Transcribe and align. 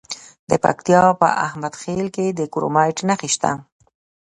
د 0.49 0.51
پکتیا 0.63 1.01
په 1.21 1.27
احمد 1.45 1.73
خیل 1.81 2.05
کې 2.15 2.25
د 2.31 2.39
کرومایټ 2.53 2.97
نښې 3.07 3.29
شته. 3.35 3.51